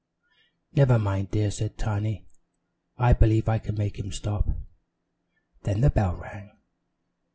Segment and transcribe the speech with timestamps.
[0.73, 2.25] "Never mind, dear," said Tiny.
[2.97, 4.47] "I believe I can make him stop."
[5.61, 6.57] Then the bell rang.